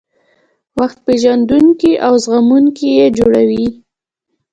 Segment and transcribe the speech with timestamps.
[0.79, 3.65] وخت پېژندونکي او زغموونکي یې جوړوي.